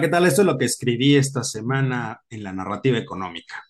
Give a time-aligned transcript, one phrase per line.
[0.00, 0.26] ¿qué tal?
[0.26, 3.64] Esto es lo que escribí esta semana en la narrativa económica.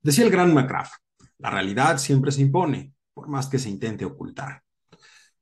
[0.00, 0.90] Decía el gran McGrath,
[1.38, 4.62] la realidad siempre se impone, por más que se intente ocultar.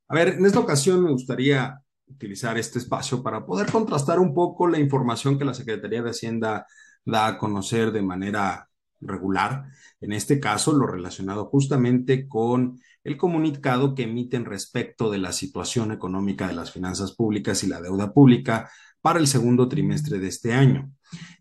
[0.09, 4.67] A ver, en esta ocasión me gustaría utilizar este espacio para poder contrastar un poco
[4.67, 6.67] la información que la Secretaría de Hacienda
[7.05, 8.69] da a conocer de manera
[9.01, 9.67] regular,
[10.01, 15.93] en este caso lo relacionado justamente con el comunicado que emiten respecto de la situación
[15.93, 18.71] económica de las finanzas públicas y la deuda pública
[19.07, 20.91] para el segundo trimestre de este año.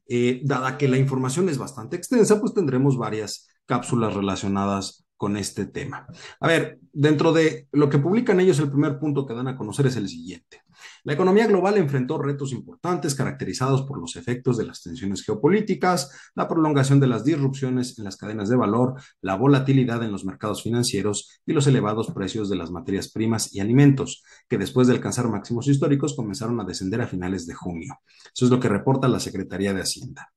[0.08, 5.66] Eh, dada que la información es bastante extensa, pues tendremos varias cápsulas relacionadas con este
[5.66, 6.08] tema.
[6.40, 9.88] A ver, dentro de lo que publican ellos, el primer punto que dan a conocer
[9.88, 10.62] es el siguiente.
[11.04, 16.48] La economía global enfrentó retos importantes caracterizados por los efectos de las tensiones geopolíticas, la
[16.48, 21.42] prolongación de las disrupciones en las cadenas de valor, la volatilidad en los mercados financieros
[21.46, 25.68] y los elevados precios de las materias primas y alimentos, que después de alcanzar máximos
[25.68, 28.00] históricos comenzaron a descender a finales de junio.
[28.34, 30.32] Eso es lo que reporta la Secretaría de Hacienda.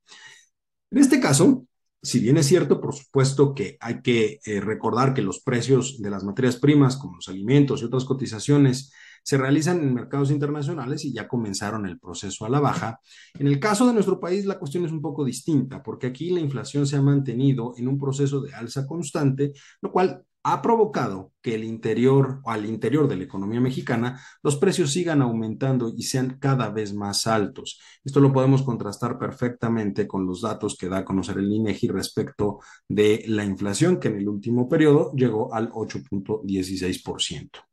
[0.91, 1.66] En este caso,
[2.02, 6.10] si bien es cierto, por supuesto que hay que eh, recordar que los precios de
[6.10, 11.12] las materias primas, como los alimentos y otras cotizaciones, se realizan en mercados internacionales y
[11.12, 13.00] ya comenzaron el proceso a la baja.
[13.38, 16.41] En el caso de nuestro país, la cuestión es un poco distinta, porque aquí la
[16.41, 21.55] inflación se ha mantenido en un proceso de alza constante, lo cual ha provocado que
[21.55, 26.38] el interior o al interior de la economía mexicana los precios sigan aumentando y sean
[26.41, 27.80] cada vez más altos.
[28.05, 32.60] Esto lo podemos contrastar perfectamente con los datos que da a conocer el INEGI respecto
[32.88, 37.67] de la inflación que en el último periodo llegó al 8.16%.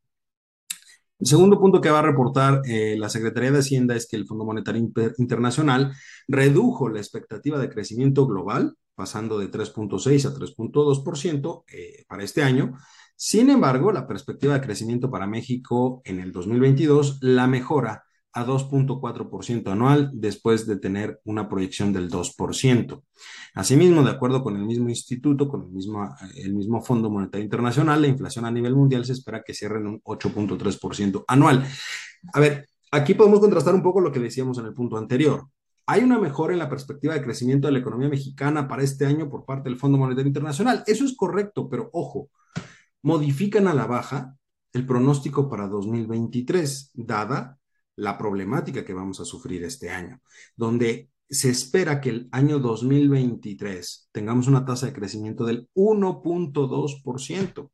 [1.20, 4.28] El segundo punto que va a reportar eh, la Secretaría de Hacienda es que el
[4.28, 4.86] Fondo Monetario
[5.18, 5.94] Internacional
[6.28, 12.74] redujo la expectativa de crecimiento global, pasando de 3.6 a 3.2% eh, para este año.
[13.16, 18.04] Sin embargo, la perspectiva de crecimiento para México en el 2022 la mejora
[18.36, 23.02] a 2.4% anual después de tener una proyección del 2%.
[23.54, 28.02] Asimismo, de acuerdo con el mismo instituto, con el mismo, el mismo Fondo Monetario Internacional,
[28.02, 31.66] la inflación a nivel mundial se espera que cierre en un 8.3% anual.
[32.34, 35.48] A ver, aquí podemos contrastar un poco lo que decíamos en el punto anterior.
[35.86, 39.30] Hay una mejora en la perspectiva de crecimiento de la economía mexicana para este año
[39.30, 40.84] por parte del Fondo Monetario Internacional.
[40.88, 42.30] Eso es correcto, pero ojo,
[43.02, 44.36] modifican a la baja
[44.74, 47.60] el pronóstico para 2023, dada
[47.96, 50.22] la problemática que vamos a sufrir este año,
[50.56, 57.72] donde se espera que el año 2023 tengamos una tasa de crecimiento del 1.2%.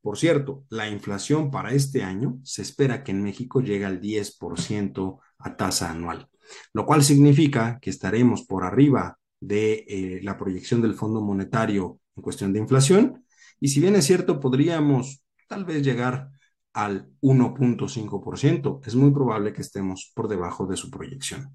[0.00, 5.18] Por cierto, la inflación para este año se espera que en México llegue al 10%
[5.38, 6.28] a tasa anual,
[6.72, 12.22] lo cual significa que estaremos por arriba de eh, la proyección del Fondo Monetario en
[12.22, 13.24] cuestión de inflación.
[13.60, 16.30] Y si bien es cierto, podríamos tal vez llegar
[16.72, 18.80] al 1.5%.
[18.86, 21.54] Es muy probable que estemos por debajo de su proyección.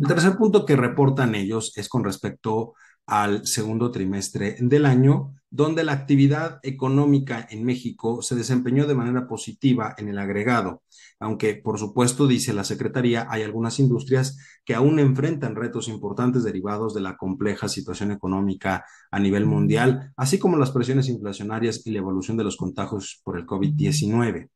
[0.00, 2.74] El tercer punto que reportan ellos es con respecto
[3.06, 9.26] al segundo trimestre del año, donde la actividad económica en México se desempeñó de manera
[9.26, 10.82] positiva en el agregado,
[11.18, 16.94] aunque por supuesto, dice la Secretaría, hay algunas industrias que aún enfrentan retos importantes derivados
[16.94, 21.98] de la compleja situación económica a nivel mundial, así como las presiones inflacionarias y la
[21.98, 24.48] evolución de los contagios por el COVID-19.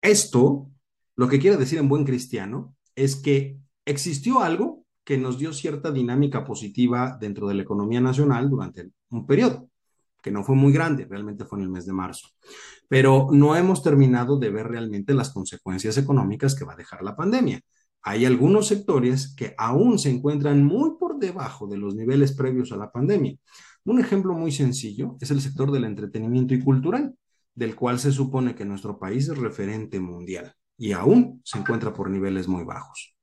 [0.00, 0.70] Esto,
[1.14, 3.58] lo que quiere decir en buen cristiano, es que
[3.88, 9.26] existió algo que nos dio cierta dinámica positiva dentro de la economía nacional durante un
[9.26, 9.70] periodo,
[10.22, 12.28] que no fue muy grande, realmente fue en el mes de marzo.
[12.88, 17.16] Pero no hemos terminado de ver realmente las consecuencias económicas que va a dejar la
[17.16, 17.60] pandemia.
[18.02, 22.76] Hay algunos sectores que aún se encuentran muy por debajo de los niveles previos a
[22.76, 23.34] la pandemia.
[23.84, 27.14] Un ejemplo muy sencillo es el sector del entretenimiento y cultural,
[27.54, 32.10] del cual se supone que nuestro país es referente mundial y aún se encuentra por
[32.10, 33.17] niveles muy bajos.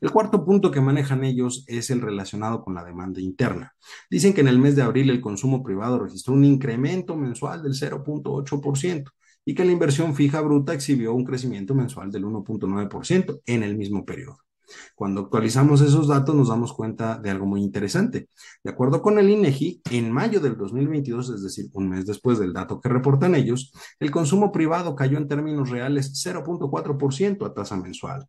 [0.00, 3.74] El cuarto punto que manejan ellos es el relacionado con la demanda interna.
[4.10, 7.74] Dicen que en el mes de abril el consumo privado registró un incremento mensual del
[7.74, 9.10] 0.8%
[9.44, 14.04] y que la inversión fija bruta exhibió un crecimiento mensual del 1.9% en el mismo
[14.04, 14.45] periodo.
[14.94, 18.28] Cuando actualizamos esos datos nos damos cuenta de algo muy interesante.
[18.62, 22.52] De acuerdo con el INEGI, en mayo del 2022, es decir, un mes después del
[22.52, 28.26] dato que reportan ellos, el consumo privado cayó en términos reales 0.4% a tasa mensual.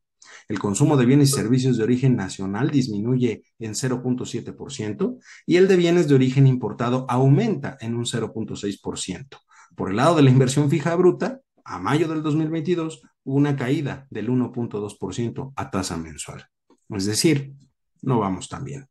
[0.48, 5.78] El consumo de bienes y servicios de origen nacional disminuye en 0.7% y el de
[5.78, 9.28] bienes de origen importado aumenta en un 0.6%.
[9.76, 14.08] Por el lado de la inversión fija bruta, a mayo del 2022 hubo una caída
[14.10, 16.46] del 1.2% a tasa mensual.
[16.90, 17.54] Es decir,
[18.02, 18.88] no vamos tan bien.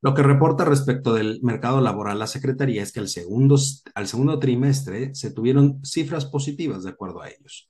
[0.00, 3.56] Lo que reporta respecto del mercado laboral la Secretaría es que al segundo,
[3.94, 7.68] al segundo trimestre se tuvieron cifras positivas de acuerdo a ellos.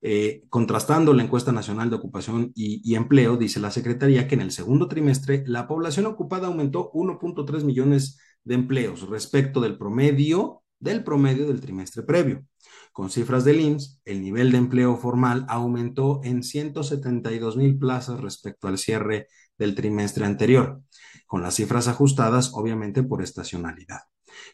[0.00, 4.40] Eh, contrastando la encuesta nacional de ocupación y, y, empleo, dice la Secretaría que en
[4.40, 11.04] el segundo trimestre la población ocupada aumentó 1.3 millones de empleos respecto del promedio del
[11.04, 12.44] promedio del trimestre previo.
[12.92, 18.68] Con cifras del IMSS, el nivel de empleo formal aumentó en 172 mil plazas respecto
[18.68, 20.82] al cierre del trimestre anterior,
[21.26, 24.00] con las cifras ajustadas obviamente por estacionalidad.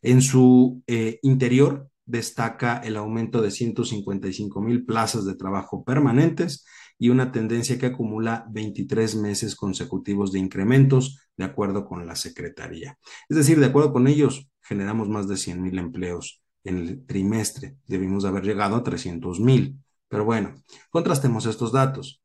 [0.03, 6.65] En su eh, interior destaca el aumento de 155 mil plazas de trabajo permanentes
[6.99, 12.99] y una tendencia que acumula 23 meses consecutivos de incrementos, de acuerdo con la Secretaría.
[13.29, 17.77] Es decir, de acuerdo con ellos, generamos más de 100 mil empleos en el trimestre.
[17.87, 19.79] Debimos haber llegado a 300 mil.
[20.09, 20.55] Pero bueno,
[20.91, 22.23] contrastemos estos datos.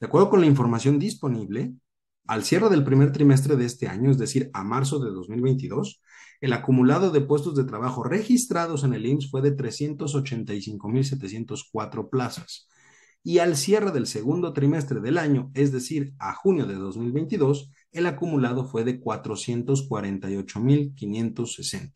[0.00, 1.72] De acuerdo con la información disponible,
[2.26, 6.02] al cierre del primer trimestre de este año, es decir, a marzo de 2022,
[6.40, 12.68] el acumulado de puestos de trabajo registrados en el IMSS fue de 385.704 plazas.
[13.22, 18.06] Y al cierre del segundo trimestre del año, es decir, a junio de 2022, el
[18.06, 21.92] acumulado fue de 448.560.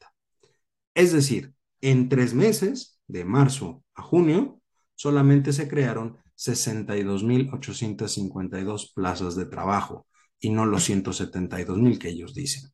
[0.94, 4.60] Es decir, en tres meses, de marzo a junio,
[4.94, 10.08] solamente se crearon 62.852 plazas de trabajo
[10.38, 12.70] y no los 172.000 que ellos dicen.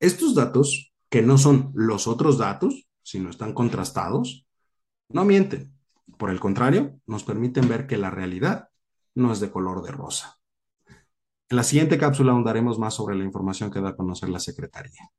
[0.00, 4.46] Estos datos, que no son los otros datos, sino están contrastados,
[5.08, 5.72] no mienten.
[6.18, 8.68] Por el contrario, nos permiten ver que la realidad
[9.14, 10.38] no es de color de rosa.
[11.54, 15.12] En la siguiente cápsula ahondaremos más sobre la información que da a conocer la Secretaría.